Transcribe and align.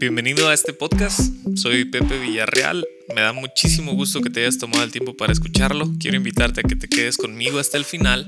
Bienvenido 0.00 0.48
a 0.48 0.54
este 0.54 0.72
podcast, 0.72 1.20
soy 1.56 1.84
Pepe 1.84 2.18
Villarreal, 2.18 2.86
me 3.14 3.20
da 3.20 3.34
muchísimo 3.34 3.92
gusto 3.92 4.22
que 4.22 4.30
te 4.30 4.40
hayas 4.40 4.56
tomado 4.56 4.82
el 4.82 4.92
tiempo 4.92 5.14
para 5.14 5.30
escucharlo, 5.30 5.90
quiero 6.00 6.16
invitarte 6.16 6.60
a 6.60 6.62
que 6.62 6.74
te 6.74 6.88
quedes 6.88 7.18
conmigo 7.18 7.58
hasta 7.58 7.76
el 7.76 7.84
final 7.84 8.24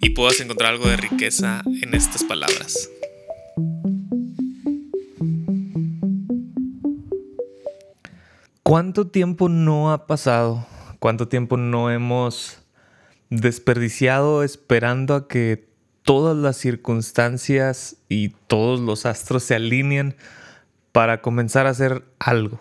y 0.00 0.10
puedas 0.14 0.40
encontrar 0.40 0.72
algo 0.72 0.88
de 0.88 0.96
riqueza 0.96 1.62
en 1.82 1.92
estas 1.92 2.24
palabras. 2.24 2.88
¿Cuánto 8.62 9.08
tiempo 9.08 9.50
no 9.50 9.92
ha 9.92 10.06
pasado? 10.06 10.66
¿Cuánto 11.00 11.28
tiempo 11.28 11.58
no 11.58 11.90
hemos 11.90 12.60
desperdiciado 13.28 14.42
esperando 14.42 15.14
a 15.14 15.28
que 15.28 15.68
todas 16.02 16.34
las 16.34 16.56
circunstancias 16.56 17.98
y 18.08 18.30
todos 18.46 18.80
los 18.80 19.04
astros 19.04 19.42
se 19.42 19.54
alineen 19.54 20.16
para 20.92 21.20
comenzar 21.22 21.66
a 21.66 21.70
hacer 21.70 22.04
algo. 22.18 22.58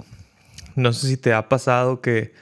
No 0.75 0.93
sé 0.93 1.07
si 1.07 1.17
te 1.17 1.33
ha 1.33 1.49
pasado 1.49 2.01
que 2.01 2.33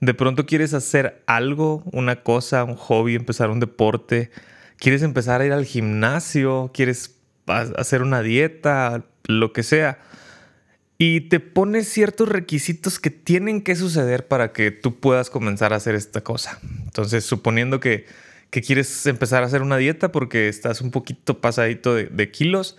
de 0.00 0.14
pronto 0.14 0.46
quieres 0.46 0.74
hacer 0.74 1.22
algo, 1.26 1.82
una 1.92 2.22
cosa, 2.22 2.64
un 2.64 2.76
hobby, 2.76 3.14
empezar 3.14 3.50
un 3.50 3.60
deporte, 3.60 4.30
quieres 4.78 5.02
empezar 5.02 5.40
a 5.40 5.46
ir 5.46 5.52
al 5.52 5.64
gimnasio, 5.64 6.70
quieres 6.72 7.16
hacer 7.46 8.02
una 8.02 8.22
dieta, 8.22 9.04
lo 9.24 9.52
que 9.52 9.62
sea. 9.62 9.98
Y 10.98 11.22
te 11.22 11.40
pones 11.40 11.88
ciertos 11.88 12.28
requisitos 12.28 12.98
que 12.98 13.10
tienen 13.10 13.62
que 13.62 13.76
suceder 13.76 14.28
para 14.28 14.52
que 14.52 14.70
tú 14.70 15.00
puedas 15.00 15.30
comenzar 15.30 15.72
a 15.72 15.76
hacer 15.76 15.94
esta 15.94 16.22
cosa. 16.22 16.58
Entonces, 16.84 17.24
suponiendo 17.24 17.80
que, 17.80 18.06
quieres 18.50 19.06
empezar 19.06 19.42
a 19.42 19.46
hacer 19.46 19.62
una 19.62 19.76
dieta 19.76 20.12
porque 20.12 20.48
estás 20.48 20.80
un 20.80 20.90
poquito 20.90 21.40
pasadito 21.40 21.94
de 21.94 22.30
kilos, 22.30 22.76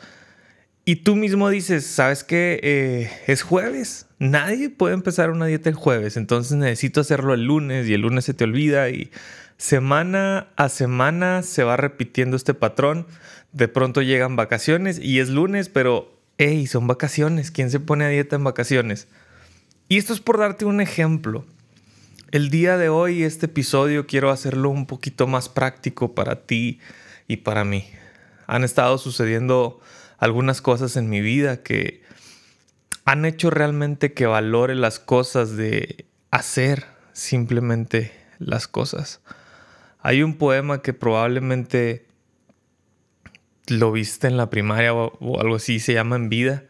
y 0.91 0.97
tú 0.97 1.15
mismo 1.15 1.49
dices, 1.49 1.85
¿sabes 1.85 2.25
qué? 2.25 2.59
Eh, 2.61 3.09
es 3.25 3.43
jueves. 3.43 4.07
Nadie 4.19 4.69
puede 4.69 4.93
empezar 4.93 5.31
una 5.31 5.45
dieta 5.45 5.69
el 5.69 5.75
jueves. 5.75 6.17
Entonces 6.17 6.57
necesito 6.57 6.99
hacerlo 6.99 7.33
el 7.33 7.45
lunes 7.45 7.87
y 7.87 7.93
el 7.93 8.01
lunes 8.01 8.25
se 8.25 8.33
te 8.33 8.43
olvida 8.43 8.89
y 8.89 9.09
semana 9.55 10.49
a 10.57 10.67
semana 10.67 11.43
se 11.43 11.63
va 11.63 11.77
repitiendo 11.77 12.35
este 12.35 12.53
patrón. 12.53 13.07
De 13.53 13.69
pronto 13.69 14.01
llegan 14.01 14.35
vacaciones 14.35 14.99
y 14.99 15.21
es 15.21 15.29
lunes, 15.29 15.69
pero, 15.69 16.11
hey, 16.37 16.67
son 16.67 16.87
vacaciones. 16.87 17.51
¿Quién 17.51 17.71
se 17.71 17.79
pone 17.79 18.03
a 18.03 18.09
dieta 18.09 18.35
en 18.35 18.43
vacaciones? 18.43 19.07
Y 19.87 19.95
esto 19.95 20.11
es 20.11 20.19
por 20.19 20.39
darte 20.39 20.65
un 20.65 20.81
ejemplo. 20.81 21.45
El 22.31 22.49
día 22.49 22.75
de 22.75 22.89
hoy, 22.89 23.23
este 23.23 23.45
episodio, 23.45 24.07
quiero 24.07 24.29
hacerlo 24.29 24.69
un 24.69 24.87
poquito 24.87 25.25
más 25.25 25.47
práctico 25.47 26.13
para 26.13 26.41
ti 26.41 26.81
y 27.29 27.37
para 27.37 27.63
mí. 27.63 27.85
Han 28.45 28.65
estado 28.65 28.97
sucediendo 28.97 29.79
algunas 30.21 30.61
cosas 30.61 30.95
en 30.97 31.09
mi 31.09 31.19
vida 31.19 31.63
que 31.63 32.03
han 33.05 33.25
hecho 33.25 33.49
realmente 33.49 34.13
que 34.13 34.27
valore 34.27 34.75
las 34.75 34.99
cosas 34.99 35.57
de 35.57 36.05
hacer 36.29 36.85
simplemente 37.11 38.11
las 38.37 38.67
cosas. 38.67 39.21
Hay 39.99 40.21
un 40.21 40.35
poema 40.35 40.83
que 40.83 40.93
probablemente 40.93 42.05
lo 43.67 43.91
viste 43.91 44.27
en 44.27 44.37
la 44.37 44.51
primaria 44.51 44.93
o, 44.93 45.39
algo 45.41 45.55
así, 45.55 45.79
se 45.79 45.95
llama 45.95 46.17
En 46.17 46.29
vida. 46.29 46.65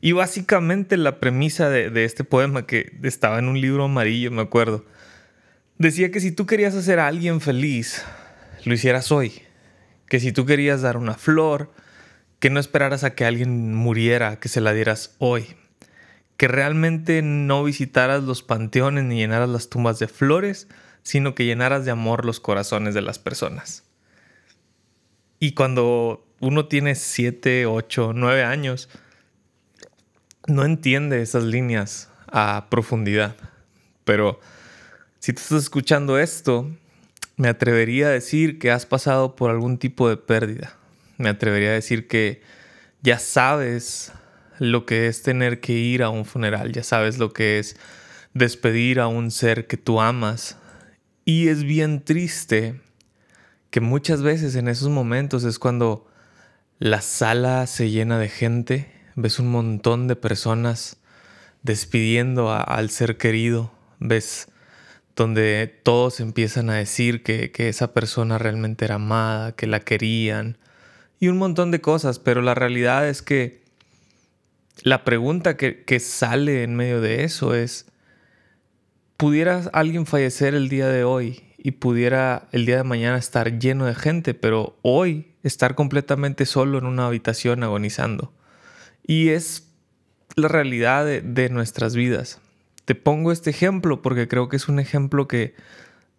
Y 0.00 0.12
básicamente 0.12 0.96
la 0.96 1.20
premisa 1.20 1.68
de, 1.68 2.04
este 2.04 2.24
poema, 2.24 2.66
que 2.66 2.98
estaba 3.02 3.38
en 3.38 3.48
un 3.48 3.60
libro 3.60 3.84
amarillo, 3.84 4.30
me 4.30 4.42
acuerdo, 4.42 4.86
decía 5.76 6.10
que 6.10 6.20
si 6.20 6.32
tú 6.32 6.46
querías 6.46 6.74
hacer 6.74 6.98
a 6.98 7.08
alguien 7.08 7.42
feliz, 7.42 8.02
lo 8.64 8.72
hicieras 8.72 9.12
hoy. 9.12 9.42
Que 10.08 10.18
si 10.18 10.32
tú 10.32 10.46
querías 10.46 10.80
dar 10.80 10.96
una 10.96 11.14
flor, 11.14 11.70
que 12.38 12.50
no 12.50 12.60
esperaras 12.60 13.04
a 13.04 13.14
que 13.14 13.24
alguien 13.24 13.74
muriera, 13.74 14.38
que 14.38 14.48
se 14.48 14.60
la 14.60 14.72
dieras 14.72 15.14
hoy, 15.18 15.56
que 16.36 16.48
realmente 16.48 17.22
no 17.22 17.64
visitaras 17.64 18.22
los 18.22 18.42
panteones 18.42 19.04
ni 19.04 19.16
llenaras 19.16 19.48
las 19.48 19.68
tumbas 19.68 19.98
de 19.98 20.08
flores, 20.08 20.68
sino 21.02 21.34
que 21.34 21.44
llenaras 21.44 21.84
de 21.84 21.92
amor 21.92 22.24
los 22.24 22.40
corazones 22.40 22.94
de 22.94 23.02
las 23.02 23.18
personas. 23.18 23.84
Y 25.38 25.52
cuando 25.52 26.26
uno 26.40 26.66
tiene 26.66 26.94
7, 26.94 27.66
8, 27.66 28.12
9 28.14 28.44
años, 28.44 28.88
no 30.46 30.64
entiende 30.64 31.22
esas 31.22 31.44
líneas 31.44 32.10
a 32.30 32.66
profundidad. 32.70 33.36
Pero 34.04 34.40
si 35.18 35.32
tú 35.32 35.40
estás 35.40 35.62
escuchando 35.64 36.18
esto, 36.18 36.70
me 37.36 37.48
atrevería 37.48 38.06
a 38.06 38.10
decir 38.10 38.58
que 38.58 38.70
has 38.70 38.86
pasado 38.86 39.36
por 39.36 39.50
algún 39.50 39.78
tipo 39.78 40.08
de 40.08 40.16
pérdida, 40.16 40.75
me 41.18 41.28
atrevería 41.28 41.70
a 41.70 41.74
decir 41.74 42.08
que 42.08 42.42
ya 43.02 43.18
sabes 43.18 44.12
lo 44.58 44.86
que 44.86 45.06
es 45.06 45.22
tener 45.22 45.60
que 45.60 45.72
ir 45.72 46.02
a 46.02 46.10
un 46.10 46.24
funeral, 46.24 46.72
ya 46.72 46.82
sabes 46.82 47.18
lo 47.18 47.32
que 47.32 47.58
es 47.58 47.76
despedir 48.34 49.00
a 49.00 49.08
un 49.08 49.30
ser 49.30 49.66
que 49.66 49.76
tú 49.76 50.00
amas. 50.00 50.56
Y 51.24 51.48
es 51.48 51.64
bien 51.64 52.04
triste 52.04 52.80
que 53.70 53.80
muchas 53.80 54.22
veces 54.22 54.54
en 54.56 54.68
esos 54.68 54.88
momentos 54.88 55.44
es 55.44 55.58
cuando 55.58 56.06
la 56.78 57.00
sala 57.00 57.66
se 57.66 57.90
llena 57.90 58.18
de 58.18 58.28
gente, 58.28 58.92
ves 59.14 59.38
un 59.38 59.50
montón 59.50 60.08
de 60.08 60.16
personas 60.16 60.98
despidiendo 61.62 62.52
al 62.52 62.90
ser 62.90 63.16
querido, 63.16 63.72
ves 63.98 64.48
donde 65.16 65.80
todos 65.82 66.20
empiezan 66.20 66.68
a 66.70 66.74
decir 66.74 67.22
que, 67.22 67.50
que 67.50 67.68
esa 67.68 67.94
persona 67.94 68.38
realmente 68.38 68.84
era 68.84 68.96
amada, 68.96 69.52
que 69.52 69.66
la 69.66 69.80
querían, 69.80 70.58
y 71.18 71.28
un 71.28 71.38
montón 71.38 71.70
de 71.70 71.80
cosas, 71.80 72.18
pero 72.18 72.42
la 72.42 72.54
realidad 72.54 73.08
es 73.08 73.22
que 73.22 73.62
la 74.82 75.04
pregunta 75.04 75.56
que, 75.56 76.00
sale 76.00 76.62
en 76.62 76.76
medio 76.76 77.00
de 77.00 77.24
eso 77.24 77.54
es, 77.54 77.86
¿pudiera 79.16 79.62
alguien 79.72 80.06
fallecer 80.06 80.54
el 80.54 80.68
día 80.68 80.88
de 80.88 81.04
hoy 81.04 81.42
y 81.56 81.72
pudiera 81.72 82.48
el 82.52 82.66
día 82.66 82.78
de 82.78 82.84
mañana 82.84 83.16
estar 83.16 83.58
lleno 83.58 83.86
de 83.86 83.94
gente, 83.94 84.34
pero 84.34 84.76
hoy 84.82 85.32
estar 85.42 85.74
completamente 85.74 86.44
solo 86.44 86.78
en 86.78 86.86
una 86.86 87.06
habitación 87.06 87.62
agonizando? 87.62 88.32
Y 89.06 89.30
es 89.30 89.68
la 90.34 90.48
realidad 90.48 91.06
de, 91.06 91.22
de 91.22 91.48
nuestras 91.48 91.96
vidas. 91.96 92.40
Te 92.84 92.94
pongo 92.94 93.32
este 93.32 93.50
ejemplo 93.50 94.02
porque 94.02 94.28
creo 94.28 94.48
que 94.48 94.56
es 94.56 94.68
un 94.68 94.78
ejemplo 94.78 95.26
que 95.26 95.54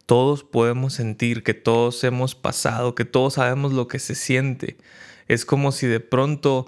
todos 0.08 0.46
podemos 0.46 0.94
sentir, 0.94 1.44
que 1.44 1.54
todos 1.54 2.02
hemos 2.06 2.34
pasado, 2.34 2.96
que 2.96 3.06
todos 3.06 3.36
sabemos 3.36 3.74
lo 3.74 3.90
que 3.90 4.00
se 4.00 4.16
siente. 4.16 4.78
Es 5.28 5.46
como 5.46 5.74
si 5.74 5.86
de 5.86 6.00
pronto 6.00 6.66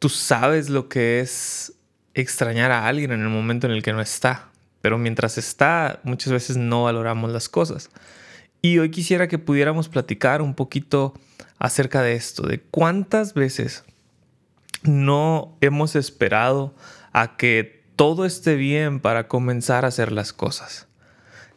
tú 0.00 0.08
sabes 0.08 0.68
lo 0.68 0.88
que 0.88 1.20
es 1.20 1.72
extrañar 2.14 2.72
a 2.72 2.88
alguien 2.88 3.12
en 3.12 3.20
el 3.20 3.28
momento 3.28 3.68
en 3.68 3.72
el 3.72 3.84
que 3.84 3.92
no 3.92 4.00
está, 4.00 4.50
pero 4.82 4.98
mientras 4.98 5.38
está 5.38 6.00
muchas 6.02 6.32
veces 6.32 6.56
no 6.56 6.82
valoramos 6.82 7.30
las 7.30 7.48
cosas. 7.48 7.90
Y 8.60 8.78
hoy 8.78 8.90
quisiera 8.90 9.28
que 9.28 9.38
pudiéramos 9.38 9.88
platicar 9.88 10.42
un 10.42 10.54
poquito 10.54 11.14
acerca 11.60 12.02
de 12.02 12.14
esto, 12.14 12.42
de 12.42 12.60
cuántas 12.60 13.34
veces 13.34 13.84
no 14.82 15.56
hemos 15.60 15.94
esperado 15.94 16.74
a 17.12 17.36
que 17.36 17.84
todo 17.94 18.24
esté 18.24 18.56
bien 18.56 18.98
para 18.98 19.28
comenzar 19.28 19.84
a 19.84 19.88
hacer 19.88 20.10
las 20.10 20.32
cosas. 20.32 20.89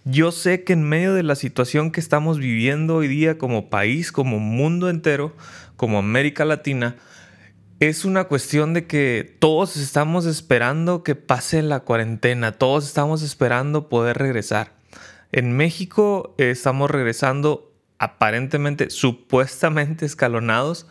Yo 0.05 0.33
sé 0.33 0.65
que 0.65 0.73
en 0.73 0.83
medio 0.83 1.13
de 1.13 1.23
la 1.23 1.35
situación 1.35 1.89
que 1.89 2.01
estamos 2.01 2.37
viviendo 2.37 2.97
hoy 2.97 3.07
día 3.07 3.37
como 3.37 3.69
país, 3.69 4.11
como 4.11 4.37
mundo 4.37 4.89
entero, 4.89 5.33
como 5.77 5.97
América 5.97 6.43
Latina, 6.43 6.97
es 7.79 8.03
una 8.03 8.25
cuestión 8.25 8.73
de 8.73 8.85
que 8.85 9.37
todos 9.39 9.77
estamos 9.77 10.25
esperando 10.25 11.03
que 11.03 11.15
pase 11.15 11.61
la 11.61 11.81
cuarentena, 11.81 12.51
todos 12.51 12.85
estamos 12.85 13.21
esperando 13.21 13.87
poder 13.87 14.17
regresar. 14.17 14.73
En 15.31 15.55
México 15.55 16.35
estamos 16.37 16.91
regresando 16.91 17.73
aparentemente, 17.97 18.89
supuestamente 18.89 20.05
escalonados, 20.05 20.85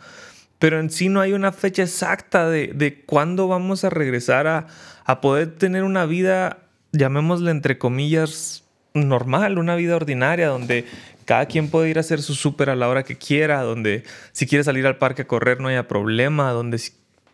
pero 0.57 0.79
en 0.79 0.89
sí 0.89 1.09
no 1.09 1.21
hay 1.21 1.33
una 1.33 1.51
fecha 1.51 1.83
exacta 1.83 2.49
de, 2.49 2.71
de 2.73 3.05
cuándo 3.05 3.47
vamos 3.47 3.83
a 3.83 3.91
regresar 3.91 4.47
a, 4.47 4.67
a 5.05 5.21
poder 5.21 5.55
tener 5.57 5.83
una 5.83 6.07
vida, 6.07 6.69
llamémosle 6.93 7.51
entre 7.51 7.77
comillas, 7.77 8.62
normal, 8.93 9.57
una 9.57 9.75
vida 9.75 9.95
ordinaria 9.95 10.47
donde 10.47 10.85
cada 11.25 11.45
quien 11.45 11.69
puede 11.69 11.89
ir 11.89 11.97
a 11.97 12.01
hacer 12.01 12.21
su 12.21 12.35
súper 12.35 12.69
a 12.69 12.75
la 12.75 12.89
hora 12.89 13.03
que 13.03 13.17
quiera, 13.17 13.61
donde 13.61 14.03
si 14.31 14.45
quieres 14.45 14.65
salir 14.65 14.85
al 14.85 14.97
parque 14.97 15.23
a 15.23 15.27
correr 15.27 15.59
no 15.59 15.67
haya 15.67 15.87
problema, 15.87 16.51
donde 16.51 16.81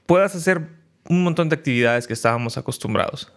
puedas 0.06 0.35
hacer 0.35 0.61
un 1.07 1.23
montón 1.23 1.50
de 1.50 1.56
actividades 1.56 2.07
que 2.07 2.13
estábamos 2.13 2.57
acostumbrados. 2.57 3.31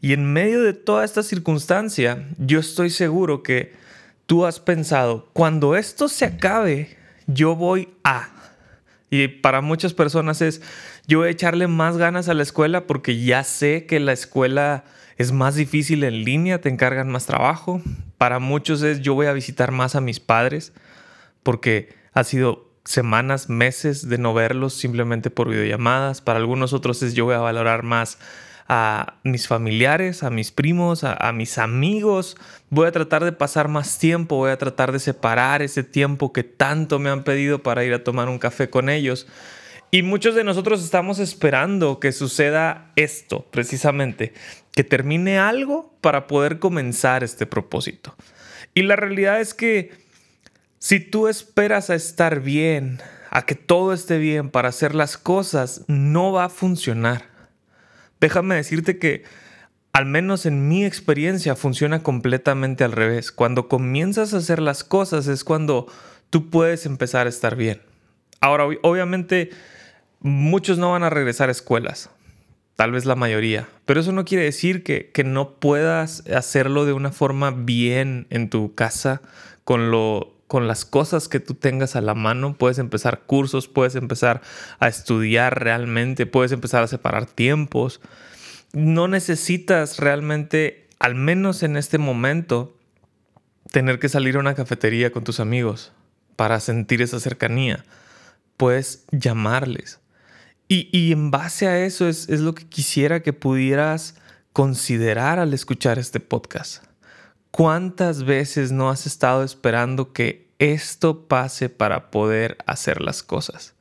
Y 0.00 0.12
en 0.12 0.32
medio 0.32 0.62
de 0.62 0.74
toda 0.74 1.04
esta 1.04 1.22
circunstancia, 1.22 2.28
yo 2.36 2.58
estoy 2.58 2.90
seguro 2.90 3.42
que 3.42 3.72
tú 4.26 4.44
has 4.44 4.60
pensado, 4.60 5.30
cuando 5.32 5.76
esto 5.76 6.08
se 6.08 6.24
acabe, 6.26 6.96
yo 7.26 7.56
voy 7.56 7.88
a... 8.04 8.28
Y 9.10 9.28
para 9.28 9.60
muchas 9.60 9.94
personas 9.94 10.42
es, 10.42 10.60
yo 11.06 11.20
voy 11.20 11.28
a 11.28 11.30
echarle 11.30 11.68
más 11.68 11.96
ganas 11.96 12.28
a 12.28 12.34
la 12.34 12.42
escuela 12.42 12.86
porque 12.86 13.22
ya 13.22 13.44
sé 13.44 13.86
que 13.86 14.00
la 14.00 14.12
escuela 14.12 14.84
es 15.16 15.32
más 15.32 15.54
difícil 15.54 16.04
en 16.04 16.24
línea, 16.24 16.60
te 16.60 16.68
encargan 16.68 17.10
más 17.10 17.26
trabajo. 17.26 17.80
Para 18.18 18.38
muchos 18.38 18.82
es 18.82 19.00
yo 19.00 19.14
voy 19.14 19.26
a 19.26 19.32
visitar 19.32 19.70
más 19.70 19.94
a 19.94 20.00
mis 20.00 20.20
padres 20.20 20.72
porque 21.42 21.94
ha 22.12 22.24
sido 22.24 22.70
semanas, 22.84 23.48
meses 23.48 24.08
de 24.08 24.18
no 24.18 24.34
verlos 24.34 24.74
simplemente 24.74 25.30
por 25.30 25.48
videollamadas. 25.48 26.20
Para 26.20 26.38
algunos 26.38 26.72
otros 26.72 27.02
es 27.02 27.14
yo 27.14 27.24
voy 27.26 27.34
a 27.34 27.38
valorar 27.38 27.82
más 27.82 28.18
a 28.66 29.18
mis 29.24 29.46
familiares, 29.46 30.22
a 30.22 30.30
mis 30.30 30.50
primos, 30.50 31.04
a, 31.04 31.32
mis 31.32 31.58
amigos. 31.58 32.36
Voy 32.70 32.86
a 32.86 32.92
tratar 32.92 33.24
de 33.24 33.32
pasar 33.32 33.68
más 33.68 33.98
tiempo, 33.98 34.36
voy 34.36 34.50
a 34.50 34.58
tratar 34.58 34.92
de 34.92 34.98
separar 34.98 35.62
ese 35.62 35.82
tiempo 35.82 36.32
que 36.32 36.44
tanto 36.44 36.98
me 36.98 37.10
han 37.10 37.24
pedido 37.24 37.62
para 37.62 37.84
ir 37.84 37.92
a 37.92 38.04
tomar 38.04 38.28
un 38.28 38.38
café 38.38 38.70
con 38.70 38.88
ellos. 38.88 39.26
Y 39.90 40.02
muchos 40.02 40.34
de 40.34 40.44
nosotros 40.44 40.82
estamos 40.82 41.18
esperando 41.18 42.00
que 42.00 42.10
suceda 42.10 42.90
esto, 42.96 43.46
precisamente, 43.50 44.32
que 44.74 44.84
termine 44.84 45.38
algo 45.38 45.96
para 46.00 46.26
poder 46.26 46.58
comenzar 46.58 47.22
este 47.22 47.46
propósito. 47.46 48.14
Y 48.74 48.82
la 48.82 48.96
realidad 48.96 49.40
es 49.40 49.54
que 49.54 49.92
si 50.78 51.00
tú 51.00 51.28
esperas 51.28 51.90
a 51.90 51.94
estar 51.94 52.40
bien, 52.40 53.00
a 53.30 53.46
que 53.46 53.54
todo 53.54 53.92
esté 53.92 54.18
bien 54.18 54.50
para 54.50 54.68
hacer 54.68 54.94
las 54.94 55.16
cosas, 55.16 55.84
no 55.88 56.32
va 56.32 56.46
a 56.46 56.48
funcionar 56.48 57.34
déjame 58.24 58.54
decirte 58.54 58.98
que 58.98 59.24
al 59.92 60.06
menos 60.06 60.46
en 60.46 60.66
mi 60.66 60.84
experiencia 60.84 61.54
funciona 61.56 62.02
completamente 62.02 62.82
al 62.82 62.92
revés. 62.92 63.30
Cuando 63.30 63.68
comienzas 63.68 64.32
a 64.32 64.38
hacer 64.38 64.60
las 64.60 64.82
cosas 64.82 65.26
es 65.26 65.44
cuando 65.44 65.86
tú 66.30 66.48
puedes 66.48 66.86
empezar 66.86 67.26
a 67.26 67.30
estar 67.30 67.54
bien. 67.54 67.82
Ahora, 68.40 68.64
obviamente, 68.82 69.50
muchos 70.20 70.78
no 70.78 70.92
van 70.92 71.04
a 71.04 71.10
regresar 71.10 71.48
a 71.50 71.52
escuelas, 71.52 72.10
tal 72.76 72.92
vez 72.92 73.04
la 73.04 73.14
mayoría, 73.14 73.68
pero 73.84 74.00
eso 74.00 74.12
no 74.12 74.24
quiere 74.24 74.44
decir 74.44 74.82
que, 74.82 75.10
que 75.10 75.24
no 75.24 75.54
puedas 75.54 76.24
hacerlo 76.28 76.84
de 76.84 76.92
una 76.92 77.12
forma 77.12 77.50
bien 77.50 78.26
en 78.30 78.50
tu 78.50 78.74
casa, 78.74 79.22
con 79.64 79.90
lo 79.90 80.34
con 80.46 80.68
las 80.68 80.84
cosas 80.84 81.26
que 81.26 81.40
tú 81.40 81.54
tengas 81.54 81.96
a 81.96 82.00
la 82.00 82.14
mano, 82.14 82.56
puedes 82.56 82.78
empezar 82.78 83.22
cursos, 83.26 83.66
puedes 83.66 83.96
empezar 83.96 84.40
a 84.78 84.88
estudiar 84.88 85.62
realmente, 85.62 86.26
puedes 86.26 86.52
empezar 86.52 86.84
a 86.84 86.86
separar 86.86 87.26
tiempos. 87.26 88.00
No 88.72 89.08
necesitas 89.08 89.98
realmente, 89.98 90.86
al 91.00 91.16
menos 91.16 91.62
en 91.64 91.76
este 91.76 91.98
momento, 91.98 92.76
tener 93.72 93.98
que 93.98 94.08
salir 94.08 94.36
a 94.36 94.38
una 94.38 94.54
cafetería 94.54 95.10
con 95.10 95.24
tus 95.24 95.40
amigos 95.40 95.92
para 96.36 96.60
sentir 96.60 97.02
esa 97.02 97.18
cercanía. 97.18 97.84
Puedes 98.56 99.06
llamarles. 99.10 99.98
Y, 100.66 101.12
en 101.12 101.30
base 101.30 101.68
a 101.68 101.84
eso 101.84 102.08
es, 102.08 102.28
es 102.28 102.40
lo 102.40 102.54
que 102.54 102.66
quisiera 102.66 103.22
que 103.22 103.32
pudieras 103.32 104.16
considerar 104.52 105.38
al 105.38 105.52
escuchar 105.52 105.98
este 105.98 106.20
podcast. 106.20 106.84
¿Cuántas 107.50 108.24
veces 108.24 108.72
no 108.72 108.88
has 108.88 109.06
estado 109.06 109.44
esperando 109.44 110.12
que 110.12 110.48
esto 110.58 111.28
pase 111.28 111.68
para 111.68 112.10
poder 112.10 112.56
hacer 112.66 113.00
las 113.00 113.22
cosas? 113.22 113.74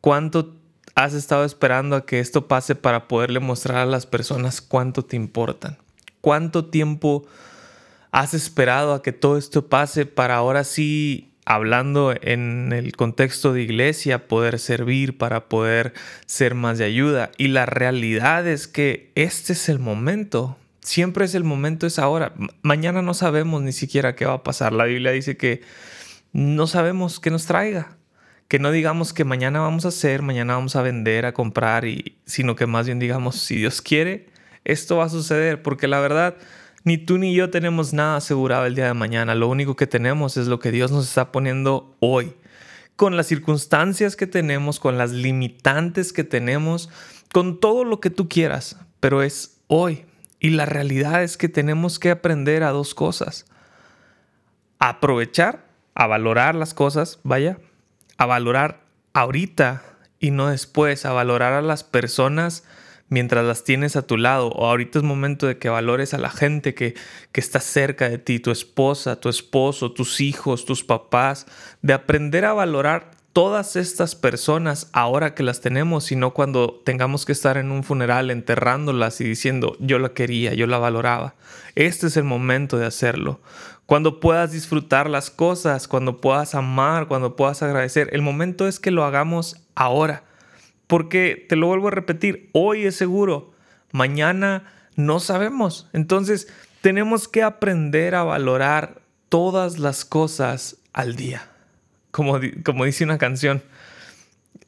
¿Cuánto 0.00 0.56
has 0.94 1.14
estado 1.14 1.44
esperando 1.44 1.96
a 1.96 2.06
que 2.06 2.20
esto 2.20 2.46
pase 2.46 2.74
para 2.74 3.08
poderle 3.08 3.40
mostrar 3.40 3.78
a 3.78 3.86
las 3.86 4.06
personas 4.06 4.60
cuánto 4.60 5.04
te 5.04 5.16
importan? 5.16 5.78
¿Cuánto 6.20 6.66
tiempo 6.66 7.26
has 8.12 8.32
esperado 8.32 8.94
a 8.94 9.02
que 9.02 9.12
todo 9.12 9.36
esto 9.36 9.66
pase 9.66 10.06
para 10.06 10.36
ahora 10.36 10.62
sí, 10.62 11.33
hablando 11.44 12.14
en 12.20 12.72
el 12.72 12.96
contexto 12.96 13.52
de 13.52 13.62
iglesia, 13.62 14.26
poder 14.28 14.58
servir, 14.58 15.18
para 15.18 15.48
poder 15.48 15.92
ser 16.26 16.54
más 16.54 16.78
de 16.78 16.84
ayuda? 16.84 17.30
Y 17.38 17.48
la 17.48 17.66
realidad 17.66 18.46
es 18.46 18.68
que 18.68 19.10
este 19.14 19.52
es 19.52 19.68
el 19.68 19.78
momento. 19.78 20.56
Siempre 20.80 21.24
es 21.24 21.34
el 21.34 21.44
momento, 21.44 21.86
es 21.86 21.98
ahora. 21.98 22.34
Mañana 22.62 23.02
no 23.02 23.14
sabemos 23.14 23.62
ni 23.62 23.72
siquiera 23.72 24.14
qué 24.14 24.26
va 24.26 24.34
a 24.34 24.42
pasar. 24.42 24.72
La 24.72 24.84
Biblia 24.84 25.12
dice 25.12 25.36
que 25.36 25.62
no 26.32 26.66
sabemos 26.66 27.20
qué 27.20 27.30
nos 27.30 27.46
traiga. 27.46 27.96
Que 28.48 28.58
no 28.58 28.70
digamos 28.70 29.12
que 29.12 29.24
mañana 29.24 29.60
vamos 29.60 29.86
a 29.86 29.88
hacer, 29.88 30.20
mañana 30.20 30.54
vamos 30.54 30.76
a 30.76 30.82
vender, 30.82 31.24
a 31.24 31.32
comprar, 31.32 31.86
y, 31.86 32.18
sino 32.26 32.56
que 32.56 32.66
más 32.66 32.86
bien 32.86 32.98
digamos, 32.98 33.36
si 33.36 33.56
Dios 33.56 33.80
quiere, 33.80 34.26
esto 34.64 34.98
va 34.98 35.04
a 35.04 35.08
suceder, 35.08 35.62
porque 35.62 35.88
la 35.88 36.00
verdad, 36.00 36.36
ni 36.84 36.98
tú 36.98 37.16
ni 37.16 37.34
yo 37.34 37.48
tenemos 37.48 37.94
nada 37.94 38.16
asegurado 38.16 38.66
el 38.66 38.74
día 38.74 38.86
de 38.86 38.94
mañana. 38.94 39.34
Lo 39.34 39.48
único 39.48 39.74
que 39.74 39.86
tenemos 39.86 40.36
es 40.36 40.46
lo 40.46 40.60
que 40.60 40.70
Dios 40.70 40.92
nos 40.92 41.08
está 41.08 41.32
poniendo 41.32 41.96
hoy. 41.98 42.34
Con 42.94 43.16
las 43.16 43.26
circunstancias 43.26 44.16
que 44.16 44.26
tenemos, 44.26 44.78
con 44.78 44.98
las 44.98 45.10
limitantes 45.10 46.12
que 46.12 46.24
tenemos, 46.24 46.90
con 47.32 47.58
todo 47.58 47.84
lo 47.84 48.00
que 48.00 48.10
tú 48.10 48.28
quieras, 48.28 48.78
pero 49.00 49.22
es 49.22 49.62
hoy. 49.66 50.04
Y 50.38 50.50
la 50.50 50.66
realidad 50.66 51.22
es 51.22 51.38
que 51.38 51.48
tenemos 51.48 51.98
que 51.98 52.10
aprender 52.10 52.62
a 52.62 52.70
dos 52.70 52.94
cosas. 52.94 53.46
Aprovechar 54.78 55.64
a 55.94 56.06
valorar 56.06 56.54
las 56.54 56.74
cosas, 56.74 57.18
vaya, 57.22 57.58
a 58.18 58.26
valorar 58.26 58.84
ahorita 59.14 59.82
y 60.20 60.32
no 60.32 60.48
después, 60.48 61.06
a 61.06 61.12
valorar 61.12 61.54
a 61.54 61.62
las 61.62 61.82
personas 61.82 62.64
mientras 63.08 63.44
las 63.44 63.64
tienes 63.64 63.96
a 63.96 64.02
tu 64.02 64.16
lado. 64.16 64.48
O 64.48 64.66
ahorita 64.66 64.98
es 64.98 65.04
momento 65.04 65.46
de 65.46 65.58
que 65.58 65.68
valores 65.68 66.14
a 66.14 66.18
la 66.18 66.30
gente 66.30 66.74
que, 66.74 66.94
que 67.32 67.40
está 67.40 67.60
cerca 67.60 68.08
de 68.08 68.18
ti, 68.18 68.40
tu 68.40 68.50
esposa, 68.50 69.20
tu 69.20 69.28
esposo, 69.28 69.92
tus 69.92 70.20
hijos, 70.20 70.64
tus 70.64 70.84
papás, 70.84 71.46
de 71.82 71.92
aprender 71.92 72.44
a 72.44 72.52
valorar 72.52 73.10
todas 73.32 73.74
estas 73.74 74.14
personas 74.14 74.88
ahora 74.92 75.34
que 75.34 75.42
las 75.42 75.60
tenemos, 75.60 76.04
sino 76.04 76.32
cuando 76.32 76.80
tengamos 76.84 77.24
que 77.24 77.32
estar 77.32 77.56
en 77.56 77.72
un 77.72 77.82
funeral 77.82 78.30
enterrándolas 78.30 79.20
y 79.20 79.24
diciendo 79.24 79.76
yo 79.80 79.98
la 79.98 80.10
quería, 80.10 80.54
yo 80.54 80.66
la 80.66 80.78
valoraba. 80.78 81.34
Este 81.74 82.06
es 82.06 82.16
el 82.16 82.24
momento 82.24 82.78
de 82.78 82.86
hacerlo 82.86 83.40
cuando 83.86 84.18
puedas 84.20 84.52
disfrutar 84.52 85.10
las 85.10 85.30
cosas, 85.30 85.88
cuando 85.88 86.20
puedas 86.20 86.54
amar, 86.54 87.06
cuando 87.06 87.36
puedas 87.36 87.62
agradecer. 87.62 88.08
El 88.12 88.22
momento 88.22 88.66
es 88.66 88.80
que 88.80 88.90
lo 88.90 89.04
hagamos 89.04 89.56
ahora. 89.74 90.24
Porque, 90.86 91.46
te 91.48 91.56
lo 91.56 91.66
vuelvo 91.66 91.88
a 91.88 91.92
repetir, 91.92 92.50
hoy 92.52 92.84
es 92.84 92.96
seguro, 92.96 93.52
mañana 93.92 94.72
no 94.96 95.20
sabemos. 95.20 95.88
Entonces, 95.92 96.48
tenemos 96.80 97.28
que 97.28 97.42
aprender 97.42 98.14
a 98.14 98.24
valorar 98.24 99.00
todas 99.28 99.78
las 99.78 100.04
cosas 100.04 100.76
al 100.92 101.16
día. 101.16 101.48
Como, 102.10 102.38
como 102.62 102.84
dice 102.84 103.04
una 103.04 103.18
canción, 103.18 103.62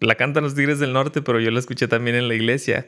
la 0.01 0.15
cantan 0.17 0.45
los 0.45 0.55
Tigres 0.55 0.79
del 0.79 0.93
Norte, 0.93 1.23
pero 1.23 1.41
yo 1.41 1.51
la 1.51 1.61
escuché 1.61 1.89
también 1.89 2.17
en 2.17 2.29
la 2.29 2.35
iglesia, 2.35 2.87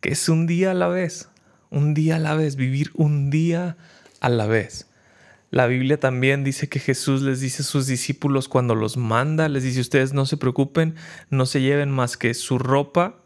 que 0.00 0.10
es 0.10 0.28
un 0.28 0.46
día 0.46 0.70
a 0.70 0.74
la 0.74 0.88
vez, 0.88 1.28
un 1.70 1.94
día 1.94 2.16
a 2.16 2.18
la 2.18 2.34
vez, 2.34 2.56
vivir 2.56 2.90
un 2.94 3.30
día 3.30 3.76
a 4.20 4.28
la 4.28 4.46
vez. 4.46 4.88
La 5.50 5.66
Biblia 5.66 5.98
también 5.98 6.44
dice 6.44 6.68
que 6.68 6.78
Jesús 6.78 7.22
les 7.22 7.40
dice 7.40 7.62
a 7.62 7.64
sus 7.64 7.86
discípulos 7.86 8.48
cuando 8.48 8.74
los 8.74 8.98
manda, 8.98 9.48
les 9.48 9.62
dice 9.62 9.80
ustedes 9.80 10.12
no 10.12 10.26
se 10.26 10.36
preocupen, 10.36 10.94
no 11.30 11.46
se 11.46 11.62
lleven 11.62 11.90
más 11.90 12.18
que 12.18 12.34
su 12.34 12.58
ropa, 12.58 13.16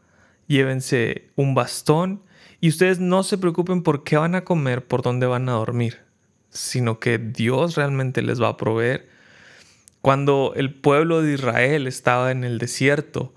llévense 0.46 1.30
un 1.34 1.54
bastón 1.54 2.22
y 2.60 2.68
ustedes 2.68 3.00
no 3.00 3.24
se 3.24 3.38
preocupen 3.38 3.82
por 3.82 4.04
qué 4.04 4.16
van 4.16 4.36
a 4.36 4.44
comer, 4.44 4.86
por 4.86 5.02
dónde 5.02 5.26
van 5.26 5.48
a 5.48 5.52
dormir, 5.52 5.98
sino 6.50 7.00
que 7.00 7.18
Dios 7.18 7.74
realmente 7.74 8.22
les 8.22 8.40
va 8.40 8.50
a 8.50 8.56
proveer. 8.56 9.08
Cuando 10.00 10.52
el 10.54 10.72
pueblo 10.72 11.22
de 11.22 11.34
Israel 11.34 11.88
estaba 11.88 12.30
en 12.30 12.44
el 12.44 12.58
desierto, 12.58 13.34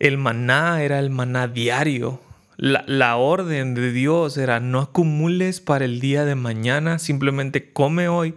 el 0.00 0.18
maná 0.18 0.82
era 0.82 0.98
el 0.98 1.10
maná 1.10 1.46
diario, 1.46 2.20
la, 2.60 3.16
orden 3.16 3.74
de 3.74 3.90
Dios 3.90 4.36
era 4.36 4.60
no 4.60 4.80
acumules 4.80 5.60
para 5.62 5.86
el 5.86 5.98
día 5.98 6.26
de 6.26 6.34
mañana, 6.34 6.98
simplemente 6.98 7.72
come 7.72 8.08
hoy. 8.08 8.34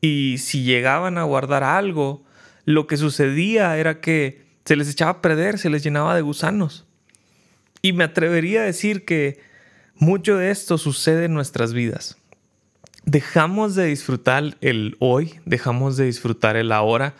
Y 0.00 0.38
si 0.38 0.62
llegaban 0.62 1.18
a 1.18 1.24
guardar 1.24 1.62
algo, 1.62 2.24
lo 2.64 2.86
que 2.86 2.96
sucedía 2.96 3.76
era 3.76 4.00
que 4.00 4.46
se 4.64 4.76
les 4.76 4.90
echaba 4.90 5.10
a 5.10 5.20
perder, 5.20 5.58
se 5.58 5.68
les 5.68 5.84
llenaba 5.84 6.14
de 6.14 6.22
gusanos. 6.22 6.86
Y 7.82 7.92
me 7.92 8.04
atrevería 8.04 8.62
a 8.62 8.64
decir 8.64 9.04
que 9.04 9.40
mucho 9.94 10.38
de 10.38 10.50
esto 10.50 10.78
sucede 10.78 11.26
en 11.26 11.34
nuestras 11.34 11.74
vidas. 11.74 12.16
Dejamos 13.04 13.74
de 13.74 13.84
disfrutar 13.84 14.56
el 14.62 14.96
hoy, 15.00 15.38
dejamos 15.44 15.98
de 15.98 16.06
disfrutar 16.06 16.56
el 16.56 16.72
ahora, 16.72 17.14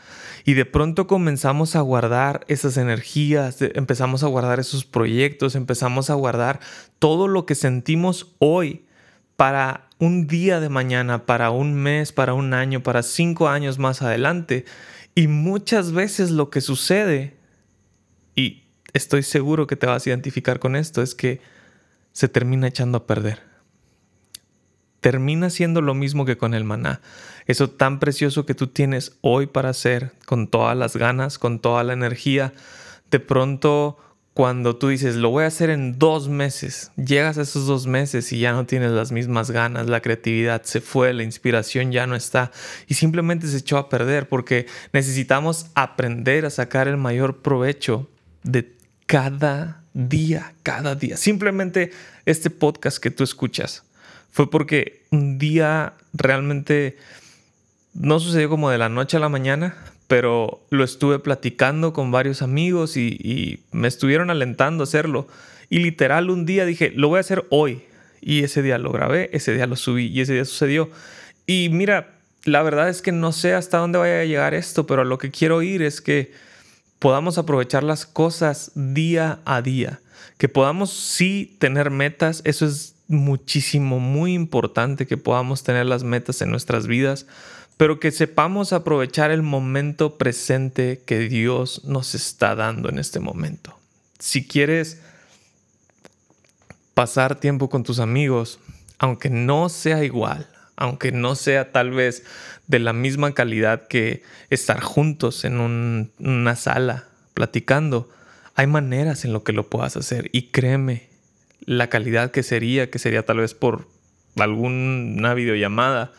y 0.44 0.54
de 0.54 0.64
pronto 0.64 1.06
comenzamos 1.06 1.76
a 1.76 1.80
guardar 1.80 2.44
esas 2.48 2.76
energías, 2.76 3.58
empezamos 3.60 4.22
a 4.22 4.28
guardar 4.28 4.60
esos 4.60 4.84
proyectos, 4.84 5.54
empezamos 5.54 6.10
a 6.10 6.14
guardar 6.14 6.60
todo 6.98 7.28
lo 7.28 7.46
que 7.46 7.54
sentimos 7.54 8.34
hoy 8.38 8.86
para 9.36 9.88
un 9.98 10.26
día 10.26 10.60
de 10.60 10.68
mañana, 10.68 11.26
para 11.26 11.50
un 11.50 11.74
mes, 11.74 12.12
para 12.12 12.34
un 12.34 12.54
año, 12.54 12.82
para 12.82 13.02
cinco 13.02 13.48
años 13.48 13.78
más 13.78 14.02
adelante. 14.02 14.64
Y 15.14 15.26
muchas 15.26 15.92
veces 15.92 16.30
lo 16.30 16.50
que 16.50 16.60
sucede, 16.60 17.36
y 18.34 18.64
estoy 18.92 19.22
seguro 19.22 19.66
que 19.66 19.76
te 19.76 19.86
vas 19.86 20.06
a 20.06 20.10
identificar 20.10 20.58
con 20.58 20.76
esto, 20.76 21.02
es 21.02 21.14
que 21.14 21.40
se 22.12 22.28
termina 22.28 22.68
echando 22.68 22.98
a 22.98 23.06
perder 23.06 23.49
termina 25.00 25.50
siendo 25.50 25.80
lo 25.80 25.94
mismo 25.94 26.24
que 26.24 26.36
con 26.36 26.54
el 26.54 26.64
maná. 26.64 27.00
Eso 27.46 27.70
tan 27.70 27.98
precioso 27.98 28.46
que 28.46 28.54
tú 28.54 28.68
tienes 28.68 29.16
hoy 29.22 29.46
para 29.46 29.70
hacer, 29.70 30.12
con 30.26 30.48
todas 30.48 30.76
las 30.76 30.96
ganas, 30.96 31.38
con 31.38 31.58
toda 31.58 31.84
la 31.84 31.92
energía, 31.92 32.52
de 33.10 33.20
pronto 33.20 33.98
cuando 34.34 34.76
tú 34.76 34.88
dices, 34.88 35.16
lo 35.16 35.30
voy 35.30 35.44
a 35.44 35.48
hacer 35.48 35.70
en 35.70 35.98
dos 35.98 36.28
meses, 36.28 36.92
llegas 36.96 37.36
a 37.36 37.42
esos 37.42 37.66
dos 37.66 37.86
meses 37.86 38.32
y 38.32 38.38
ya 38.38 38.52
no 38.52 38.64
tienes 38.64 38.92
las 38.92 39.10
mismas 39.10 39.50
ganas, 39.50 39.88
la 39.88 40.00
creatividad 40.00 40.62
se 40.62 40.80
fue, 40.80 41.12
la 41.12 41.24
inspiración 41.24 41.90
ya 41.90 42.06
no 42.06 42.14
está 42.14 42.52
y 42.86 42.94
simplemente 42.94 43.48
se 43.48 43.58
echó 43.58 43.76
a 43.76 43.88
perder 43.88 44.28
porque 44.28 44.66
necesitamos 44.92 45.66
aprender 45.74 46.46
a 46.46 46.50
sacar 46.50 46.86
el 46.86 46.96
mayor 46.96 47.42
provecho 47.42 48.08
de 48.44 48.72
cada 49.06 49.82
día, 49.92 50.54
cada 50.62 50.94
día. 50.94 51.16
Simplemente 51.16 51.90
este 52.24 52.50
podcast 52.50 52.98
que 52.98 53.10
tú 53.10 53.24
escuchas 53.24 53.82
fue 54.30 54.50
porque 54.50 55.04
un 55.10 55.38
día 55.38 55.94
realmente 56.12 56.96
no 57.94 58.20
sucedió 58.20 58.48
como 58.48 58.70
de 58.70 58.78
la 58.78 58.88
noche 58.88 59.16
a 59.16 59.20
la 59.20 59.28
mañana, 59.28 59.76
pero 60.06 60.60
lo 60.70 60.84
estuve 60.84 61.18
platicando 61.18 61.92
con 61.92 62.10
varios 62.10 62.42
amigos 62.42 62.96
y, 62.96 63.62
me 63.72 63.88
estuvieron 63.88 64.30
alentando 64.30 64.82
a 64.82 64.84
hacerlo. 64.84 65.28
Y 65.68 65.78
literal 65.78 66.30
un 66.30 66.46
día 66.46 66.64
dije, 66.64 66.92
lo 66.94 67.08
voy 67.08 67.18
a 67.18 67.20
hacer 67.20 67.46
hoy. 67.50 67.84
Y 68.20 68.42
ese 68.42 68.62
día 68.62 68.76
lo 68.76 68.92
grabé, 68.92 69.30
ese 69.32 69.54
día 69.54 69.66
lo 69.66 69.76
subí 69.76 70.06
y 70.06 70.20
ese 70.20 70.34
día 70.34 70.44
sucedió. 70.44 70.90
Y 71.46 71.68
mira, 71.70 72.18
la 72.44 72.62
verdad 72.62 72.88
es 72.88 73.02
que 73.02 73.12
no 73.12 73.32
sé 73.32 73.54
hasta 73.54 73.78
dónde 73.78 73.98
vaya 73.98 74.20
a 74.20 74.24
llegar 74.24 74.52
esto, 74.52 74.86
pero 74.86 75.04
lo 75.04 75.18
que 75.18 75.30
quiero 75.30 75.62
ir 75.62 75.82
es 75.82 76.00
que 76.00 76.32
podamos 76.98 77.38
aprovechar 77.38 77.82
las 77.82 78.04
cosas 78.04 78.72
día 78.74 79.40
a 79.44 79.62
día, 79.62 80.00
que 80.38 80.48
podamos 80.48 80.92
sí 80.92 81.56
tener 81.58 81.90
metas, 81.90 82.42
eso 82.44 82.66
es 82.66 82.94
muchísimo, 83.10 83.98
muy 83.98 84.34
importante 84.34 85.06
que 85.06 85.16
podamos 85.16 85.62
tener 85.62 85.86
las 85.86 86.04
metas 86.04 86.40
en 86.40 86.50
nuestras 86.50 86.86
vidas, 86.86 87.26
pero 87.76 87.98
que 87.98 88.10
sepamos 88.10 88.72
aprovechar 88.72 89.30
el 89.30 89.42
momento 89.42 90.16
presente 90.16 91.02
que 91.04 91.20
Dios 91.20 91.84
nos 91.84 92.14
está 92.14 92.54
dando 92.54 92.88
en 92.88 92.98
este 92.98 93.20
momento. 93.20 93.76
Si 94.18 94.46
quieres 94.46 95.00
pasar 96.94 97.36
tiempo 97.36 97.68
con 97.68 97.82
tus 97.82 97.98
amigos, 97.98 98.58
aunque 98.98 99.30
no 99.30 99.68
sea 99.68 100.04
igual, 100.04 100.48
aunque 100.76 101.12
no 101.12 101.34
sea 101.34 101.72
tal 101.72 101.90
vez 101.90 102.24
de 102.66 102.78
la 102.78 102.92
misma 102.92 103.32
calidad 103.32 103.88
que 103.88 104.22
estar 104.50 104.80
juntos 104.80 105.44
en 105.44 105.58
una 106.18 106.56
sala 106.56 107.08
platicando, 107.34 108.08
hay 108.54 108.66
maneras 108.66 109.24
en 109.24 109.32
lo 109.32 109.42
que 109.42 109.52
lo 109.52 109.68
puedas 109.68 109.96
hacer 109.96 110.28
y 110.32 110.48
créeme, 110.48 111.09
la 111.66 111.88
calidad 111.88 112.30
que 112.30 112.42
sería, 112.42 112.90
que 112.90 112.98
sería 112.98 113.24
tal 113.24 113.38
vez 113.38 113.54
por 113.54 113.88
alguna 114.36 115.34
videollamada, 115.34 116.12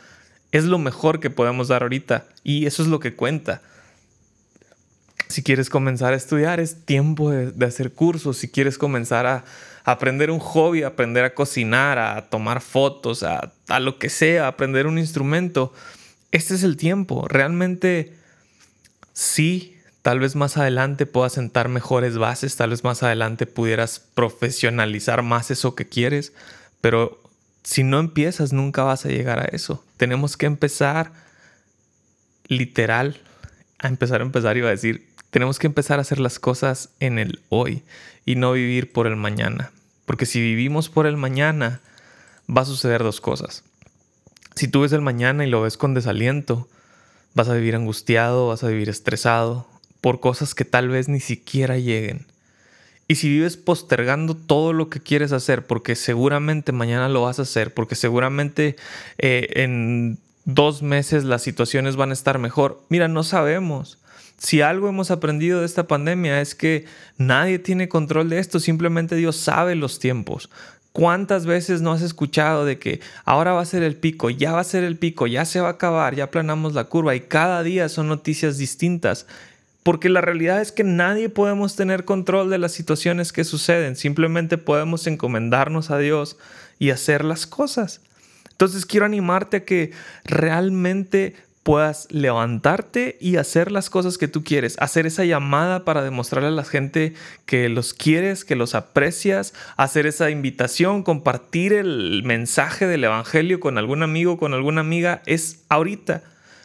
es 0.52 0.66
lo 0.66 0.78
mejor 0.78 1.20
que 1.20 1.30
podemos 1.30 1.70
dar 1.70 1.84
ahorita 1.84 2.26
y 2.44 2.66
eso 2.66 2.84
es 2.84 2.90
lo 2.90 3.00
que 3.00 3.16
cuenta. 3.16 3.62
Si 5.28 5.44
quieres 5.44 5.70
comenzar 5.70 6.14
a 6.14 6.18
estudiar, 6.18 6.60
es 6.60 6.86
tiempo 6.86 7.32
de, 7.32 7.66
hacer 7.66 7.94
cursos. 7.94 8.38
Si 8.38 8.50
quieres 8.50 8.78
comenzar 8.78 9.26
a, 9.26 9.46
aprender 9.84 10.30
un 10.30 10.40
hobby, 10.40 10.84
aprender 10.84 11.24
a 11.24 11.34
cocinar, 11.34 11.98
a 11.98 12.30
tomar 12.30 12.62
fotos, 12.62 13.24
a, 13.24 13.54
a 13.68 13.80
lo 13.80 13.98
que 13.98 14.10
sea, 14.10 14.48
aprender 14.48 14.88
un 14.88 15.00
instrumento, 15.00 15.74
este 16.32 16.56
es 16.56 16.64
el 16.64 16.76
tiempo. 16.76 17.28
Realmente 17.30 18.14
sí, 19.14 19.78
tal 20.02 20.20
vez 20.20 20.36
más 20.36 20.58
adelante 20.58 21.06
puedas 21.06 21.34
sentar 21.34 21.70
mejores 21.70 22.18
bases, 22.18 22.56
tal 22.56 22.72
vez 22.72 22.84
más 22.84 23.04
adelante 23.04 23.46
pudieras 23.46 24.00
profesionalizar 24.00 25.22
más 25.22 25.52
eso 25.52 25.76
que 25.76 25.88
quieres, 25.88 26.34
pero 26.82 27.22
si 27.64 27.84
no 27.84 28.00
empiezas, 28.00 28.54
nunca 28.54 28.84
vas 28.84 29.06
a 29.06 29.10
llegar 29.10 29.40
a 29.40 29.46
eso. 29.46 29.84
Tenemos 29.98 30.38
que 30.38 30.48
empezar 30.48 31.12
literal, 32.48 33.22
a 33.80 33.88
empezar 33.88 34.22
a 34.22 34.26
empezar, 34.26 34.58
iba 34.58 34.68
a 34.68 34.72
decir, 34.72 35.08
tenemos 35.30 35.60
que 35.60 35.68
empezar 35.68 36.00
a 36.00 36.02
hacer 36.02 36.20
las 36.20 36.40
cosas 36.40 36.90
en 37.00 37.20
el 37.20 37.40
hoy 37.50 37.84
y 38.26 38.36
no 38.36 38.54
vivir 38.54 38.92
por 38.92 39.06
el 39.06 39.16
mañana. 39.16 39.72
Porque 40.06 40.26
si 40.26 40.42
vivimos 40.42 40.90
por 40.90 41.06
el 41.06 41.18
mañana, 41.18 41.80
va 42.50 42.62
a 42.62 42.66
suceder 42.66 43.04
dos 43.04 43.22
cosas. 43.22 43.64
Si 44.56 44.68
tú 44.68 44.82
ves 44.82 44.92
el 44.92 45.02
mañana 45.02 45.46
y 45.46 45.50
lo 45.50 45.62
ves 45.62 45.78
con 45.78 45.94
desaliento, 45.94 46.68
vas 47.36 47.48
a 47.48 47.54
vivir 47.54 47.76
angustiado, 47.76 48.48
vas 48.48 48.64
a 48.64 48.68
vivir 48.68 48.90
estresado 48.90 49.71
por 50.02 50.20
cosas 50.20 50.56
que 50.56 50.66
tal 50.66 50.90
vez 50.90 51.08
ni 51.08 51.20
siquiera 51.20 51.78
lleguen. 51.78 52.26
Y 53.08 53.16
si 53.16 53.30
vives 53.30 53.58
postergando 53.58 54.36
todo 54.36 54.74
lo 54.74 54.90
que 54.90 55.02
quieres 55.02 55.32
hacer, 55.32 55.66
porque 55.66 55.96
seguramente 55.96 56.72
mañana 56.72 57.10
lo 57.10 57.24
vas 57.24 57.40
a 57.40 57.44
hacer, 57.44 57.74
porque 57.74 57.96
seguramente 57.96 58.78
eh, 59.18 59.50
en 59.56 60.18
dos 60.46 60.82
meses 60.82 61.24
las 61.24 61.42
situaciones 61.42 61.96
van 61.96 62.12
a 62.12 62.14
estar 62.14 62.40
mejor, 62.40 62.82
mira, 62.90 63.08
no 63.08 63.24
sabemos. 63.24 63.98
Si 64.38 64.62
algo 64.62 64.90
hemos 64.90 65.12
aprendido 65.12 65.60
de 65.60 65.66
esta 65.66 65.88
pandemia 65.88 66.42
es 66.42 66.56
que 66.56 66.86
nadie 67.18 67.60
tiene 67.60 67.90
control 67.90 68.30
de 68.30 68.40
esto, 68.40 68.60
simplemente 68.60 69.16
Dios 69.16 69.36
sabe 69.36 69.76
los 69.76 70.00
tiempos. 70.00 70.50
¿Cuántas 70.94 71.46
veces 71.46 71.82
no 71.82 71.92
has 71.92 72.02
escuchado 72.02 72.66
de 72.66 72.80
que 72.80 73.02
ahora 73.24 73.54
va 73.54 73.62
a 73.62 73.66
ser 73.66 73.84
el 73.84 73.96
pico, 73.96 74.30
ya 74.30 74.52
va 74.52 74.62
a 74.62 74.64
ser 74.66 74.84
el 74.84 74.98
pico, 74.98 75.28
ya 75.28 75.46
se 75.46 75.62
va 75.62 75.68
a 75.68 75.72
acabar, 75.72 76.16
ya 76.16 76.32
planamos 76.32 76.74
la 76.74 76.86
curva 76.86 77.16
y 77.16 77.22
cada 77.22 77.62
día 77.62 77.88
son 77.88 78.08
noticias 78.08 78.58
distintas? 78.58 79.28
Porque 79.84 80.10
la 80.10 80.22
realidad 80.22 80.62
es 80.62 80.72
que 80.72 80.84
nadie 80.84 81.30
podemos 81.30 81.76
tener 81.76 82.06
control 82.06 82.50
de 82.50 82.60
las 82.60 82.72
situaciones 82.72 83.34
que 83.34 83.44
suceden, 83.44 83.96
simplemente 83.96 84.58
podemos 84.58 85.08
encomendarnos 85.08 85.90
a 85.90 85.98
Dios 85.98 86.38
y 86.78 86.92
hacer 86.92 87.24
las 87.26 87.48
cosas. 87.48 88.02
Entonces 88.50 88.86
quiero 88.86 89.08
animarte 89.08 89.58
a 89.58 89.66
que 89.66 89.92
realmente 90.24 91.36
puedas 91.64 92.08
levantarte 92.10 93.18
y 93.20 93.36
hacer 93.36 93.72
las 93.72 93.90
cosas 93.90 94.18
que 94.18 94.28
tú 94.28 94.44
quieres, 94.44 94.78
hacer 94.80 95.06
esa 95.06 95.26
llamada 95.26 95.86
para 95.86 96.04
demostrarle 96.04 96.50
a 96.50 96.52
la 96.52 96.64
gente 96.64 97.14
que 97.46 97.70
los 97.70 97.94
quieres, 97.94 98.46
que 98.46 98.56
los 98.56 98.74
aprecias, 98.74 99.54
hacer 99.78 100.08
esa 100.08 100.30
invitación, 100.32 101.04
compartir 101.04 101.74
el 101.74 102.24
mensaje 102.24 102.88
del 102.88 103.04
Evangelio 103.04 103.60
con 103.60 103.78
algún 103.78 104.02
amigo, 104.02 104.38
con 104.38 104.54
alguna 104.54 104.82
amiga, 104.82 105.22
es 105.26 105.64
ahorita. 105.70 106.24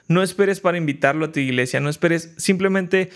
No 0.09 0.23
esperes 0.23 0.61
para 0.61 0.79
invitarlo 0.79 1.27
a 1.27 1.33
tu 1.33 1.41
iglesia, 1.41 1.81
no 1.81 1.91
esperes, 1.91 2.31
simplemente 2.37 3.11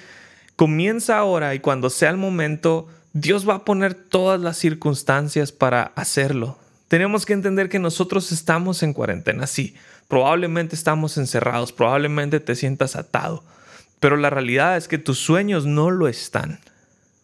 comienza 0.57 1.19
ahora 1.19 1.55
y 1.55 1.61
cuando 1.61 1.89
sea 1.89 2.11
el 2.11 2.17
momento, 2.17 2.89
Dios 3.13 3.49
va 3.49 3.55
a 3.55 3.65
poner 3.65 3.95
todas 3.95 4.41
las 4.41 4.57
circunstancias 4.57 5.53
para 5.53 5.93
hacerlo. 5.95 6.59
Tenemos 6.89 7.25
que 7.27 7.33
entender 7.33 7.69
que 7.69 7.79
nosotros 7.79 8.33
estamos 8.33 8.83
en 8.83 8.93
cuarentena, 8.93 9.47
sí, 9.47 9.77
probablemente 10.09 10.75
estamos 10.75 11.17
encerrados, 11.17 11.73
probablemente 11.73 12.41
te 12.41 12.57
sientas 12.57 12.97
atado, 12.97 13.45
pero 14.01 14.17
la 14.17 14.31
realidad 14.31 14.77
es 14.77 14.89
que 14.89 14.99
tus 14.99 15.19
sueños 15.19 15.67
no 15.67 15.91
lo 15.91 16.09
están. 16.09 16.59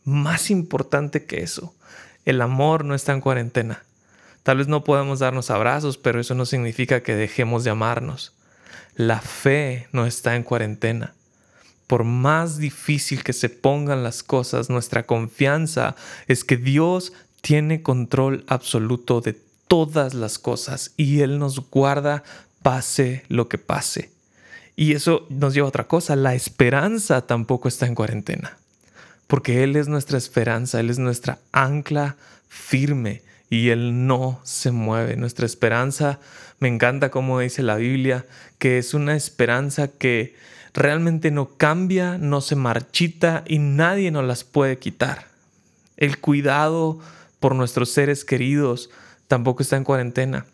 Más 0.04 0.52
importante 0.52 1.24
que 1.24 1.42
eso, 1.42 1.74
el 2.24 2.40
amor 2.40 2.84
no 2.84 2.94
está 2.94 3.12
en 3.12 3.20
cuarentena. 3.20 3.82
Tal 4.44 4.58
vez 4.58 4.68
no 4.68 4.84
podemos 4.84 5.18
darnos 5.18 5.50
abrazos, 5.50 5.98
pero 5.98 6.20
eso 6.20 6.36
no 6.36 6.46
significa 6.46 7.02
que 7.02 7.16
dejemos 7.16 7.64
de 7.64 7.70
amarnos. 7.70 8.35
La 8.96 9.20
fe 9.20 9.88
no 9.92 10.06
está 10.06 10.36
en 10.36 10.42
cuarentena. 10.42 11.14
Por 11.86 12.04
más 12.04 12.58
difícil 12.58 13.22
que 13.22 13.32
se 13.32 13.48
pongan 13.48 14.02
las 14.02 14.22
cosas, 14.22 14.70
nuestra 14.70 15.04
confianza 15.04 15.94
es 16.26 16.42
que 16.44 16.56
Dios 16.56 17.12
tiene 17.42 17.82
control 17.82 18.44
absoluto 18.48 19.20
de 19.20 19.38
todas 19.68 20.14
las 20.14 20.38
cosas 20.38 20.92
y 20.96 21.20
Él 21.20 21.38
nos 21.38 21.70
guarda 21.70 22.24
pase 22.62 23.22
lo 23.28 23.48
que 23.48 23.58
pase. 23.58 24.10
Y 24.74 24.94
eso 24.94 25.26
nos 25.28 25.54
lleva 25.54 25.66
a 25.66 25.68
otra 25.68 25.86
cosa, 25.86 26.16
la 26.16 26.34
esperanza 26.34 27.26
tampoco 27.26 27.68
está 27.68 27.86
en 27.86 27.94
cuarentena, 27.94 28.58
porque 29.26 29.62
Él 29.62 29.76
es 29.76 29.88
nuestra 29.88 30.18
esperanza, 30.18 30.80
Él 30.80 30.90
es 30.90 30.98
nuestra 30.98 31.38
ancla 31.52 32.16
firme 32.48 33.22
y 33.48 33.68
Él 33.68 34.06
no 34.06 34.40
se 34.42 34.70
mueve. 34.72 35.16
Nuestra 35.16 35.46
esperanza 35.46 36.18
me 36.58 36.68
encanta 36.68 37.10
como 37.10 37.40
dice 37.40 37.62
la 37.62 37.76
Biblia, 37.76 38.24
que 38.58 38.78
es 38.78 38.94
una 38.94 39.14
esperanza 39.14 39.88
que 39.88 40.34
realmente 40.72 41.30
no 41.30 41.56
cambia, 41.56 42.18
no 42.18 42.40
se 42.40 42.56
marchita 42.56 43.44
y 43.46 43.58
nadie 43.58 44.10
nos 44.10 44.24
las 44.24 44.44
puede 44.44 44.78
quitar. 44.78 45.26
El 45.96 46.18
cuidado 46.18 46.98
por 47.40 47.54
nuestros 47.54 47.90
seres 47.90 48.24
queridos 48.24 48.90
tampoco 49.28 49.62
está 49.62 49.76
en 49.76 49.84
cuarentena. 49.84 50.46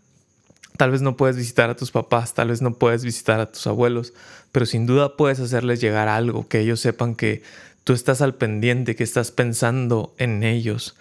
Tal 0.76 0.90
vez 0.90 1.02
no 1.02 1.16
puedes 1.16 1.36
visitar 1.36 1.70
a 1.70 1.76
tus 1.76 1.90
papás, 1.90 2.34
tal 2.34 2.48
vez 2.48 2.62
no 2.62 2.74
puedes 2.74 3.04
visitar 3.04 3.40
a 3.40 3.50
tus 3.50 3.66
abuelos, 3.66 4.14
pero 4.52 4.66
sin 4.66 4.86
duda 4.86 5.16
puedes 5.16 5.38
hacerles 5.38 5.80
llegar 5.80 6.08
algo, 6.08 6.48
que 6.48 6.60
ellos 6.60 6.80
sepan 6.80 7.14
que 7.14 7.42
tú 7.84 7.92
estás 7.92 8.22
al 8.22 8.34
pendiente, 8.34 8.96
que 8.96 9.04
estás 9.04 9.30
pensando 9.30 10.14
en 10.18 10.42
ellos. 10.42 10.96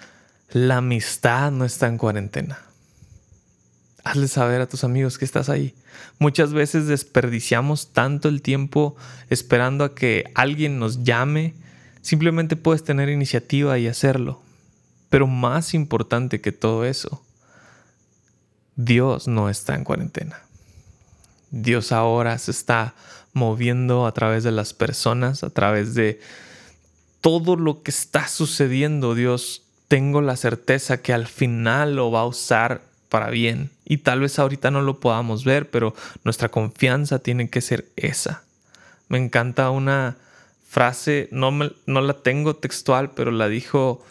La 0.52 0.78
amistad 0.78 1.52
no 1.52 1.64
está 1.64 1.88
en 1.88 1.98
cuarentena. 1.98 2.60
Hazle 4.04 4.28
saber 4.28 4.62
a 4.62 4.68
tus 4.68 4.84
amigos 4.84 5.18
que 5.18 5.26
estás 5.26 5.50
ahí. 5.50 5.76
Muchas 6.18 6.54
veces 6.54 6.88
desperdiciamos 6.88 7.94
tanto 7.94 8.30
el 8.30 8.42
tiempo 8.42 8.96
esperando 9.30 9.84
a 9.84 9.94
que 9.94 10.32
alguien 10.34 10.80
nos 10.80 11.04
llame. 11.04 11.54
Simplemente 12.02 12.56
puedes 12.56 12.84
tener 12.84 13.10
iniciativa 13.10 13.78
y 13.78 13.88
hacerlo. 13.88 14.42
Pero 15.10 15.28
más 15.28 15.74
importante 15.74 16.42
que 16.42 16.52
todo 16.52 16.86
eso, 16.86 17.24
Dios 18.76 19.28
no 19.28 19.50
está 19.50 19.76
en 19.76 19.84
cuarentena. 19.84 20.40
Dios 21.52 21.92
ahora 21.92 22.38
se 22.38 22.52
está 22.52 22.96
moviendo 23.34 24.08
a 24.08 24.14
través 24.14 24.44
de 24.44 24.52
las 24.52 24.74
personas, 24.74 25.44
a 25.44 25.50
través 25.50 25.94
de 25.94 26.22
todo 27.20 27.56
lo 27.56 27.84
que 27.84 27.92
está 27.92 28.28
sucediendo, 28.28 29.14
Dios, 29.14 29.64
tengo 29.88 30.22
la 30.22 30.38
certeza 30.38 31.02
que 31.02 31.14
al 31.14 31.28
final 31.28 31.96
lo 31.96 32.12
va 32.12 32.22
a 32.22 32.26
usar 32.26 32.82
para 33.12 33.30
bien. 33.30 33.72
Y 33.84 33.98
tal 33.98 34.22
vez 34.22 34.40
ahorita 34.40 34.72
no 34.72 34.82
lo 34.82 35.02
podamos 35.02 35.44
ver, 35.44 35.70
pero 35.70 35.94
nuestra 36.24 36.48
confianza 36.48 37.20
tiene 37.20 37.50
que 37.50 37.60
ser 37.60 37.90
esa. 37.98 38.44
Me 39.10 39.18
encanta 39.18 39.70
una 39.70 40.16
frase, 40.66 41.28
no, 41.30 41.52
no 41.52 42.02
la 42.02 42.14
tengo 42.24 42.56
textual, 42.56 43.12
pero 43.12 43.32
la 43.32 43.50
dijo 43.50 44.02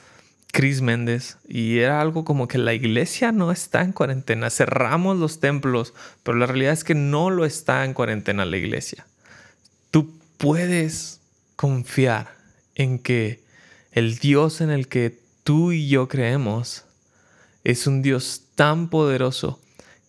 Chris 0.52 0.83
Méndez 0.83 1.38
y 1.49 1.78
era 1.78 2.02
algo 2.02 2.26
como 2.26 2.47
que 2.47 2.59
la 2.59 2.75
iglesia 2.75 3.33
no 3.33 3.52
está 3.52 3.80
en 3.80 3.92
cuarentena, 3.92 4.50
cerramos 4.50 5.16
los 5.16 5.40
templos, 5.40 5.95
pero 6.23 6.37
la 6.37 6.45
realidad 6.45 6.75
es 6.75 6.85
que 6.85 6.95
no 6.95 7.30
lo 7.30 7.47
está 7.47 7.87
en 7.87 7.95
cuarentena 7.95 8.45
la 8.45 8.59
iglesia. 8.59 9.07
Tú 9.90 10.12
puedes 10.37 11.23
confiar 11.57 12.35
en 12.75 12.99
que 12.99 13.40
el 13.92 14.19
Dios 14.19 14.61
en 14.61 14.69
el 14.69 14.88
que 14.88 15.19
tú 15.42 15.73
y 15.73 15.88
yo 15.88 16.07
creemos 16.07 16.85
es 17.64 17.87
un 17.87 18.02
Dios 18.02 18.45
tan 18.55 18.88
poderoso 18.88 19.61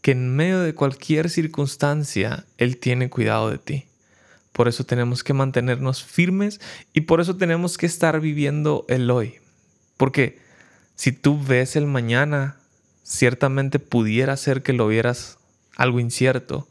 que 0.01 0.11
en 0.11 0.35
medio 0.35 0.59
de 0.61 0.73
cualquier 0.73 1.29
circunstancia 1.29 2.45
Él 2.57 2.77
tiene 2.77 3.09
cuidado 3.09 3.49
de 3.49 3.57
ti. 3.57 3.85
Por 4.51 4.67
eso 4.67 4.83
tenemos 4.83 5.23
que 5.23 5.33
mantenernos 5.33 6.03
firmes 6.03 6.59
y 6.93 7.01
por 7.01 7.21
eso 7.21 7.37
tenemos 7.37 7.77
que 7.77 7.85
estar 7.85 8.19
viviendo 8.19 8.85
el 8.89 9.09
hoy. 9.09 9.35
Porque 9.97 10.39
si 10.95 11.11
tú 11.11 11.41
ves 11.41 11.75
el 11.75 11.85
mañana, 11.85 12.57
ciertamente 13.03 13.79
pudiera 13.79 14.35
ser 14.37 14.61
que 14.61 14.73
lo 14.73 14.87
vieras 14.87 15.37
algo 15.77 15.99
incierto. 15.99 16.67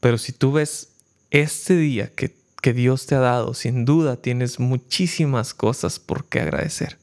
Pero 0.00 0.18
si 0.18 0.32
tú 0.32 0.52
ves 0.52 0.90
este 1.30 1.76
día 1.76 2.12
que, 2.14 2.34
que 2.60 2.72
Dios 2.72 3.06
te 3.06 3.14
ha 3.14 3.20
dado, 3.20 3.54
sin 3.54 3.84
duda 3.84 4.16
tienes 4.16 4.60
muchísimas 4.60 5.54
cosas 5.54 5.98
por 5.98 6.26
qué 6.26 6.40
agradecer. 6.40 6.98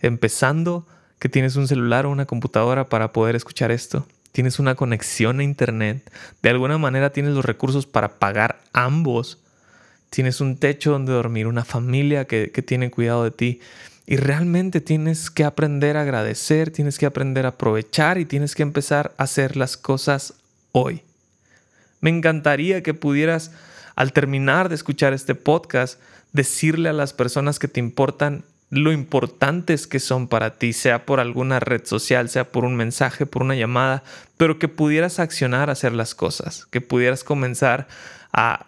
Empezando 0.00 0.86
que 1.24 1.30
tienes 1.30 1.56
un 1.56 1.66
celular 1.66 2.04
o 2.04 2.10
una 2.10 2.26
computadora 2.26 2.90
para 2.90 3.14
poder 3.14 3.34
escuchar 3.34 3.70
esto. 3.70 4.06
Tienes 4.32 4.58
una 4.58 4.74
conexión 4.74 5.40
a 5.40 5.42
internet. 5.42 6.12
De 6.42 6.50
alguna 6.50 6.76
manera 6.76 7.14
tienes 7.14 7.32
los 7.32 7.46
recursos 7.46 7.86
para 7.86 8.18
pagar 8.18 8.60
ambos. 8.74 9.38
Tienes 10.10 10.42
un 10.42 10.58
techo 10.58 10.90
donde 10.90 11.14
dormir, 11.14 11.46
una 11.46 11.64
familia 11.64 12.26
que, 12.26 12.50
que 12.50 12.60
tiene 12.60 12.90
cuidado 12.90 13.24
de 13.24 13.30
ti. 13.30 13.60
Y 14.04 14.16
realmente 14.16 14.82
tienes 14.82 15.30
que 15.30 15.44
aprender 15.44 15.96
a 15.96 16.02
agradecer, 16.02 16.70
tienes 16.70 16.98
que 16.98 17.06
aprender 17.06 17.46
a 17.46 17.56
aprovechar 17.56 18.18
y 18.18 18.26
tienes 18.26 18.54
que 18.54 18.62
empezar 18.62 19.14
a 19.16 19.22
hacer 19.22 19.56
las 19.56 19.78
cosas 19.78 20.34
hoy. 20.72 21.00
Me 22.02 22.10
encantaría 22.10 22.82
que 22.82 22.92
pudieras, 22.92 23.50
al 23.96 24.12
terminar 24.12 24.68
de 24.68 24.74
escuchar 24.74 25.14
este 25.14 25.34
podcast, 25.34 25.98
decirle 26.34 26.90
a 26.90 26.92
las 26.92 27.14
personas 27.14 27.58
que 27.58 27.68
te 27.68 27.80
importan 27.80 28.44
lo 28.74 28.92
importantes 28.92 29.86
que 29.86 30.00
son 30.00 30.28
para 30.28 30.58
ti, 30.58 30.72
sea 30.72 31.06
por 31.06 31.20
alguna 31.20 31.60
red 31.60 31.84
social, 31.84 32.28
sea 32.28 32.50
por 32.50 32.64
un 32.64 32.76
mensaje, 32.76 33.26
por 33.26 33.42
una 33.42 33.54
llamada, 33.54 34.02
pero 34.36 34.58
que 34.58 34.68
pudieras 34.68 35.18
accionar 35.20 35.68
a 35.68 35.72
hacer 35.72 35.92
las 35.92 36.14
cosas, 36.14 36.66
que 36.66 36.80
pudieras 36.80 37.24
comenzar 37.24 37.86
a 38.32 38.66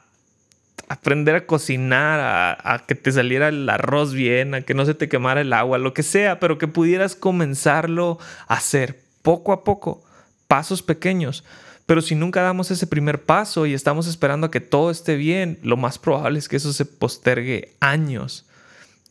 aprender 0.89 1.35
a 1.35 1.47
cocinar, 1.47 2.61
a, 2.63 2.85
que 2.87 2.95
te 2.95 3.11
saliera 3.11 3.49
el 3.49 3.69
arroz 3.69 4.13
bien, 4.13 4.55
a 4.55 4.63
que 4.63 4.75
no 4.75 4.87
se 4.87 4.95
te 4.95 5.09
quemara 5.09 5.41
el 5.41 5.53
agua, 5.53 5.79
lo 5.79 5.93
que 5.93 6.05
sea, 6.05 6.39
pero 6.39 6.59
que 6.59 6.69
pudieras 6.69 7.17
comenzarlo 7.17 8.19
a 8.47 8.55
hacer 8.55 9.01
poco 9.23 9.53
a 9.53 9.65
poco, 9.65 10.05
pasos 10.47 10.83
pequeños. 10.83 11.45
Pero 11.87 12.03
si 12.03 12.15
nunca 12.15 12.43
damos 12.43 12.71
ese 12.71 12.87
primer 12.87 13.25
paso 13.25 13.67
y 13.67 13.75
estamos 13.75 14.07
esperando 14.07 14.47
a 14.47 14.51
que 14.51 14.61
todo 14.61 14.91
esté 14.91 15.17
bien, 15.17 15.59
lo 15.63 15.77
más 15.77 15.99
probable 15.99 16.39
es 16.39 16.49
que 16.49 16.57
eso 16.57 16.73
se 16.73 16.85
postergue 16.85 17.75
años. 17.81 18.46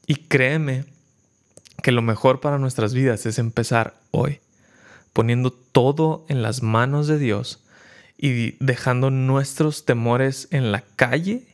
Y 0.07 0.15
créeme 0.15 0.85
que 1.81 1.91
lo 1.91 2.01
mejor 2.01 2.39
para 2.39 2.57
nuestras 2.57 2.93
vidas 2.93 3.25
es 3.25 3.39
empezar 3.39 3.95
hoy, 4.11 4.39
poniendo 5.13 5.51
todo 5.51 6.25
en 6.29 6.41
las 6.41 6.63
manos 6.63 7.07
de 7.07 7.19
Dios 7.19 7.63
y 8.17 8.55
dejando 8.63 9.11
nuestros 9.11 9.85
temores 9.85 10.47
en 10.51 10.71
la 10.71 10.83
calle 10.95 11.47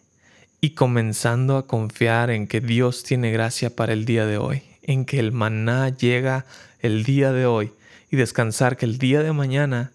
y 0.62 0.72
comenzando 0.72 1.58
a 1.58 1.66
confiar 1.66 2.30
en 2.30 2.48
que 2.48 2.62
Dios 2.62 3.04
tiene 3.04 3.32
gracia 3.32 3.76
para 3.76 3.94
el 3.94 4.06
día 4.06 4.26
de 4.26 4.38
hoy, 4.38 4.64
en 4.84 5.06
que 5.06 5.20
el 5.20 5.32
maná 5.32 5.90
llega 5.90 6.46
el 6.80 7.04
día 7.04 7.32
de 7.32 7.46
hoy 7.46 7.72
y 8.12 8.18
descansar 8.18 8.78
que 8.78 8.86
el 8.86 8.98
día 8.98 9.24
de 9.24 9.34
mañana 9.34 9.92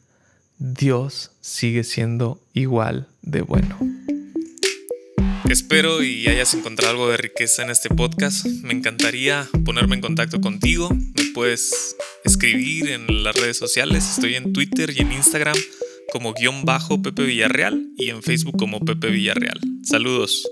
Dios 0.58 1.32
sigue 1.40 1.84
siendo 1.84 2.40
igual 2.52 3.08
de 3.22 3.42
bueno. 3.42 3.78
Espero 5.48 6.02
y 6.02 6.26
hayas 6.26 6.54
encontrado 6.54 6.90
algo 6.90 7.08
de 7.08 7.16
riqueza 7.16 7.62
en 7.62 7.70
este 7.70 7.88
podcast. 7.88 8.46
Me 8.46 8.72
encantaría 8.72 9.48
ponerme 9.64 9.94
en 9.94 10.00
contacto 10.00 10.40
contigo. 10.40 10.90
Me 10.90 11.24
puedes 11.34 11.96
escribir 12.24 12.88
en 12.88 13.22
las 13.22 13.36
redes 13.36 13.56
sociales. 13.56 14.10
Estoy 14.10 14.34
en 14.34 14.52
Twitter 14.52 14.90
y 14.94 15.02
en 15.02 15.12
Instagram 15.12 15.56
como 16.10 16.34
guion 16.34 16.64
bajo 16.64 17.00
Pepe 17.00 17.22
Villarreal 17.22 17.90
y 17.96 18.10
en 18.10 18.22
Facebook 18.22 18.56
como 18.58 18.80
Pepe 18.80 19.08
Villarreal. 19.10 19.60
Saludos. 19.82 20.46